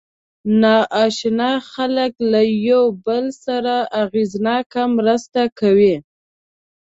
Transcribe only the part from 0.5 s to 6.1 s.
ناآشنا خلک له یو بل سره اغېزناکه مرسته کوي.